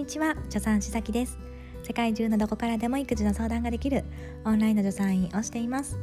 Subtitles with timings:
[0.00, 1.38] にちは助産師崎です。
[1.82, 4.02] 世界中のどこからでも育児の相談ができる
[4.46, 5.98] オンラインの助産院をしています。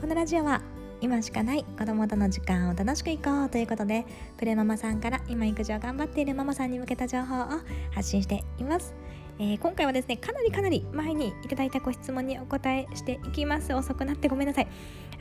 [0.00, 0.62] このラジオは
[1.00, 4.04] 今しかない子供との時間を楽しくいこうということで
[4.36, 7.46] プレママさんから今育児を頑張っているママさんに向けた情報を
[7.92, 8.96] 発信しています。
[9.38, 13.72] えー、今回はですねかなりかなり前にいただいたご質問にお答えしていきます。
[13.72, 14.68] 遅くなってごめんなさい。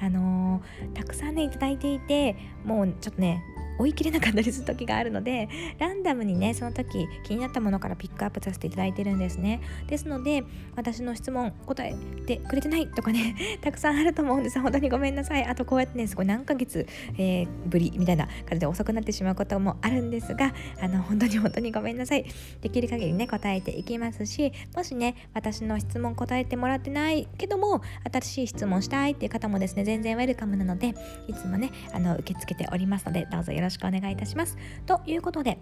[0.02, 2.36] あのー、たくさんねいただいていて
[2.66, 3.44] もうちょっとね
[3.78, 9.62] 追い切れなかったりする時があるのでランダムにねその時気になったものからピックアップさせていただいてるんですね。
[9.88, 10.44] ですので
[10.76, 11.96] 私の質問答え
[12.26, 14.60] てくれてないとかね たくさんあると思うんです。
[14.60, 15.44] 本当にごめんなさい。
[15.46, 22.26] あとこうやってねすごい何ヶ月、えー、ぶりみたいな感じで遅くなってしまうこともあるんですがあの本当に本当にごめんなさい。
[22.62, 27.82] できる限りね答えていきますしもしね私の質問答えてもらってないけども
[28.12, 30.94] 新しい質問したいっていう方もですね全然ウェルカムなので
[31.28, 33.65] いつもねあの受け付けておりますのでどうぞよろしくお願いします。
[33.66, 34.58] ろしくお願いいたします。
[34.86, 35.60] ということで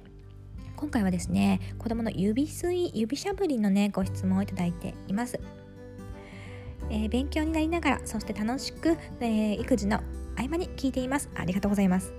[0.76, 5.40] 今回はですね子供の指吸い指しゃぶりのねご質問をいただいています。
[6.90, 10.02] えー、勉強になりながらそして楽しく、えー、育児の
[10.36, 11.30] 合間に聞いています。
[11.36, 12.14] ありがとうございます。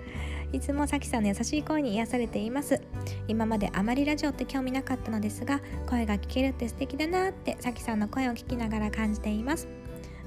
[0.53, 2.81] いつもさきさんの優しい声に癒されています。
[3.29, 9.69] 今まであまりラジオって興味なかったのですが声が聞けるって素敵だなってさきさんの声を聞きながら感じています。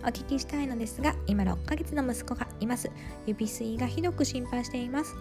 [0.04, 2.92] お聞きしたいのですが今6ヶ月の息子がいます。
[3.26, 5.16] 指吸いがひどく心配しています。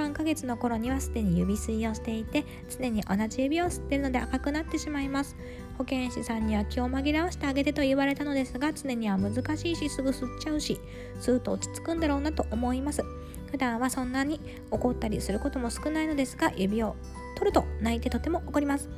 [0.00, 5.36] 3ヶ月の頃にはすでに指吸いをしていて常に同じ指を吸ってるので赤くなってしまいます。
[5.76, 10.78] 保健師さんには気を紛らわしてあげてと言われたのですが常には難しいしすぐ吸っちゃうし
[11.20, 13.02] 吸うと落ち着くんだろうなと思います。
[13.50, 16.96] 普段はそんなに怒ったりすることも少ないのですが指を
[17.36, 18.88] 取ると泣いてとても怒ります。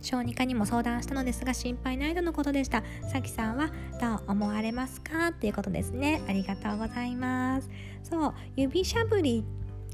[0.00, 2.82] 小児科にも相談したのですが心配ないとのことでした。
[3.12, 5.28] さきさんはどう思われますか？
[5.28, 6.20] っていうことですね。
[6.28, 7.70] ありがとうございます。
[8.02, 9.44] そう指しゃぶり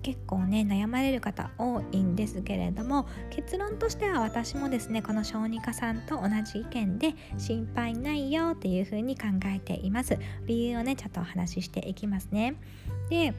[0.08, 10.16] 結構ね悩まれる方多いんですけれども結論としては私もですねこの小児科さんと同じ意見で心配ないよっていうふうに考えています。
[10.46, 12.54] 理由をねちょっとお話ししていきますね。
[13.10, 13.34] で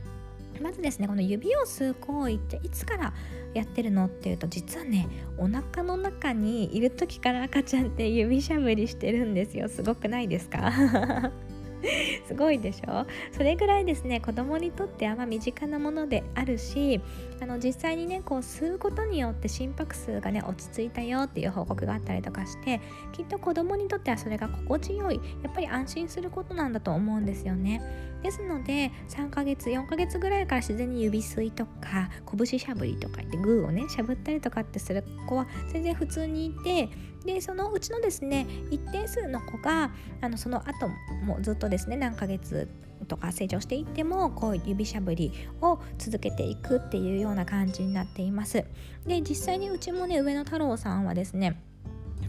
[0.61, 3.13] まずですねこの指を吸う行為っていつから
[3.55, 5.07] やってるのっていうと実はね
[5.39, 9.67] お腹の中にいる時から赤ちゃんって指しゃぶりしてるんですよ。
[9.69, 11.31] すごくないですか？
[12.27, 13.05] すごいでしょ？
[13.31, 17.01] それぐらいですね子供にとってあま身近なものであるし
[17.41, 22.81] あの実際にねこう吸うことによって心拍数がね落ち着いたよっていう報告があったりとかして
[23.13, 27.81] きっと子供にとってはそれが心地よいやっぱり安心することなんだと思うんですよね。
[28.23, 36.89] ですので3ヶ月4ヶ月ぐらいから自然に指吸いとか拳しゃぶりとかってグーをねしゃぶったりとかってする子は全然普通にいて
[37.25, 39.91] でそのうちのですね一定数の子が
[40.21, 40.87] あのその後
[41.23, 42.69] もずっとですね何ヶ月
[43.07, 45.31] とか成長していってもこう指しゃぶり
[45.61, 48.65] を続けていくっていうような感じになっています。
[49.05, 51.61] で実際にうちもね上野太郎さんはですね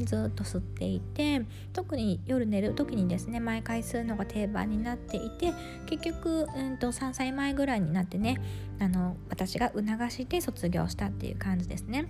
[0.05, 5.53] ずっと吸っていて特に夜寝る時にですね毎回吸うのが定番になっていて
[5.87, 8.41] 結局、うんと、3歳前ぐらいになってね
[8.79, 12.07] あの私が促して卒業したっていう感じですね。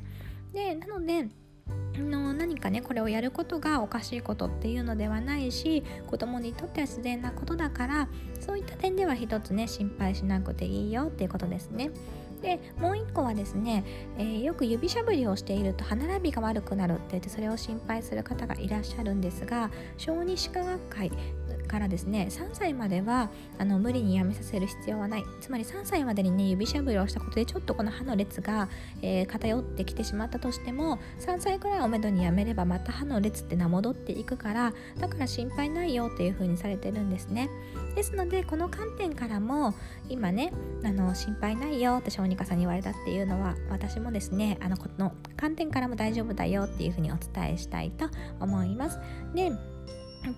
[0.53, 1.28] でなので
[1.99, 8.09] の何かねこれをやることがおかしいことっていうのではないし子供にとっては自然なことだから
[8.41, 11.91] そういった点では一つね心配しなくていいよっていうことですね。
[12.41, 13.84] でもう1個はですね、
[14.19, 21.12] えー、よく指しゃぶりをしていると歯並びが悪くなるって言ってそれを心配する方がいらっしゃるんですが小児歯科学会
[21.71, 25.25] からですね3歳まではあの無理にやめさせる必要はない。
[25.41, 28.69] つまり3歳までにね指しゃぶりをしたことでちょっとこの歯の列が、
[29.03, 37.49] えー、偏ってきてしまったとしても3歳くらいをめどにやめればまた歯の列って名戻っていくからだから心配ないよっていう風にされてるんですね。
[37.95, 39.75] ですのでこの観点からも
[40.09, 40.53] 今ね
[40.85, 48.07] あの心配ないよって小児科さんに言われたっていうのは私もですねあのこの観点からも大丈夫だよっていう風にお伝えしたいと
[48.41, 48.99] 思います。
[49.35, 49.53] で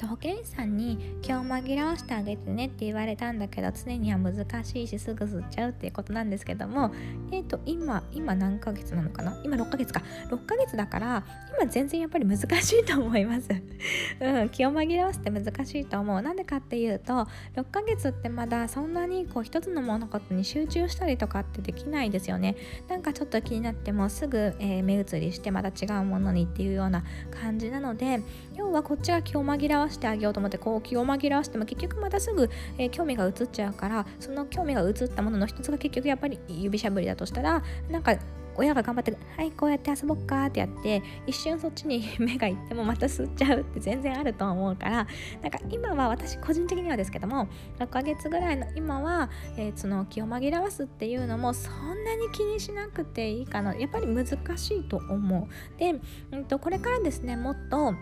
[0.08, 6.92] 保健師さんに気を紛らわしてあげてねって言われたんだけど常には難しいしすぐ吸っちゃうっていうことなんですけども
[7.30, 9.40] えっ、ー、と今今何ヶ月なのかな？
[9.44, 10.02] 今6ヶ月か。
[10.30, 11.24] 6ヶ月だから
[11.58, 13.48] 今全然やっぱり難しいと思います。
[14.20, 16.22] うん気を紛らわせて難しいと思う。
[16.22, 17.26] なんでかっていうと
[17.56, 22.56] 6ヶ月ってまだそんなにこう一つの物事に集中したりとかってできないですよね。
[22.88, 28.20] なんかちょっと気になってもすぐ、えー、目移りしてまた違うものにっていうような感じなので
[28.56, 38.16] 要はこっちが気を紛らわしてあげようと思ってこう気を紛らわしても結局またすぐ、えー、興味が移っちゃうからその興味が移ったものの一つが結局やっぱり指しゃぶりだとしたらなんか
[38.56, 45.06] 親が頑張って「はいこうやって遊ぼっか」ってやって一瞬そっちに 目がいってもまた吸っちゃうって全然あると思うから
[45.42, 47.48] なんか今は私個人的にはですけども
[47.78, 55.78] 6ヶ月ぐらいの今は、えー、その気を紛らわすっていうのもそんなに気にしなくていいかなやっぱり難しいと思う。
[55.78, 57.94] で、うんと、これからですねもっと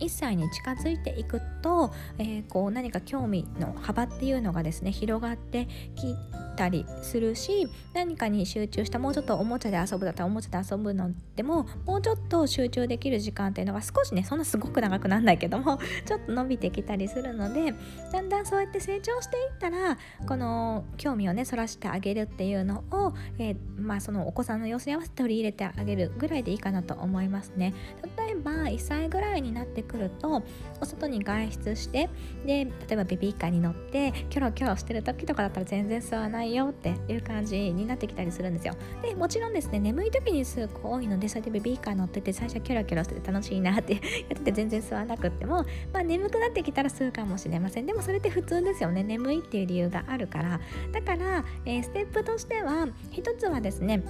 [0.00, 6.14] 1歳に近づいていくと、えー、こう何か興味の幅っていうのがですね広がってき
[6.56, 17.74] たりするし何かに集中したもうちょっとおもちゃで遊ぶだったらおもちゃで遊ぶのでももうちょっと集中できる時間っていうのが少しねそんなすごく長くなんないけども ちょっと伸びてきたりするので
[18.12, 19.96] だんだんそうやって成長していったら
[20.26, 27.74] この興味をねそらしてあげるっていうのを、えー、まあそのお子さんの様子に合わせて取り入れてあげるぐらいでいいかなと思いますね。
[28.18, 30.42] 例えば1歳ぐらいになってくると
[30.80, 32.08] お外に外出して
[32.46, 38.74] で例えばベビーカーに乗ってキョロキョロしてる時とかだったら全然吸わないよっていう感じになってきたりするんですよ。
[39.02, 47.86] でもちろんですね眠い時に吸う子多いのでそうやってベビーカー乗ってて最初キョロキョロしてて楽しいなって やってて全然吸わなくってもまあ眠くなってきたら吸うかもしれません。
[47.86, 49.02] でもそれって普通ですよね。
[49.02, 50.60] 眠いっていう理由があるから。
[50.92, 54.02] だから、えー、ステップとしては一つはですね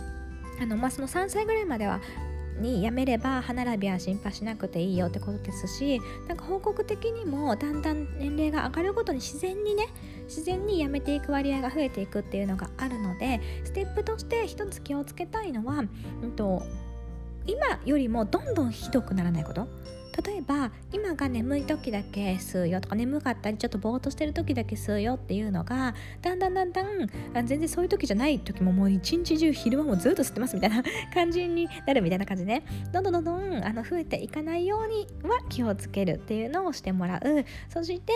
[0.60, 2.00] あのまあ、その3歳ぐらいまでは
[2.60, 9.88] にやめれば歯並びは心配しなくていいよってことですしなんか報告的にもだんだん年齢が上がるごとに自然にね
[10.24, 15.84] 自然にやめていく割合が増えていくっていうのがあるのでステップとして一つ気をつけたいのは、
[16.22, 16.62] うんと
[17.46, 19.66] 今よりもどんどんひどくならないこと。
[20.24, 27.08] 例えば今が眠い時だけ吸うよとか眠かったりちょっとぼーっとしてる時だけ吸うよっていうのがだんだんだんだん
[27.46, 30.82] 全然そういう時じゃない時ももう一日中昼間もずっと吸ってますみたいな
[31.14, 37.44] 感じになるみたいな感じ、ね、どんどんどんどんあの増えていかないようには気をつけるっていうのをしてもらう。
[37.68, 38.12] そして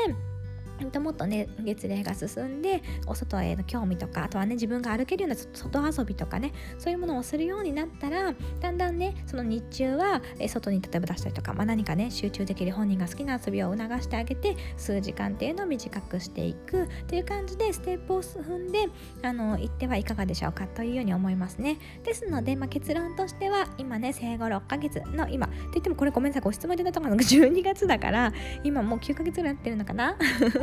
[1.00, 18.86] もっとね月齢が進んでお外への興味とかあとはね自分が歩けるような外遊びとかねそういうものをするようになったらだんだんねその日中は外に例えば出したりとか、まあ、何かね集中できる本人が好きな遊びを促してあげて数時間っていうのを短くしていくという感じでステップを踏んで
[19.22, 21.78] あの行ってはいかがでしょうかというように思いますね。
[22.02, 28.32] ですので、まあ、結論としては今ね生後6ヶ月の今って言ってもこれごめんなさいご質問いただいたのが 12月だから
[28.62, 30.16] 今もう9ヶ月ぐらいなってるのかな？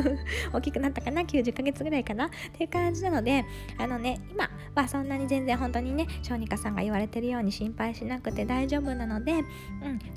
[0.54, 2.28] 大きくなったかな？90ヶ月ぐらいかな？
[2.28, 3.46] っていう感じなので
[3.78, 9.46] あのね今はそんなに全然本当にね小児科さんが言われてるように心配しなくて大丈夫なので、うん、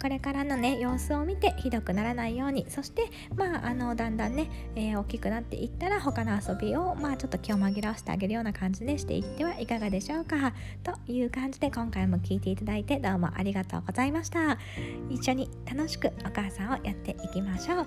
[0.01, 10.53] これからのね様子を見てひどくならないようにそしてまああのだんだんね、えー、大きくなっていったら他の遊びをまあちょっと気を紛らわせてあげるような感じでしていってはいかがでしょうか？
[10.83, 14.59] という感じで今回も聞いていただいてどうもありがとうございました。
[15.11, 17.79] 一緒に楽しくお母さんをやっていきましょう。
[17.81, 17.85] あ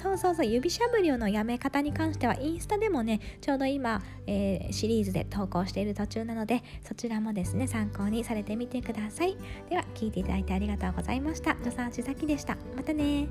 [0.00, 9.36] そうそうそう指しゃぶりのやめ方に関してはインスタでもねちょうど今、えー、シリーズで投稿している途中なのでそちらもですね参考にされてみてください。
[9.68, 11.54] では聞いていただいてありがとうございました。
[11.56, 12.56] 助産師崎でした。
[12.74, 13.28] またね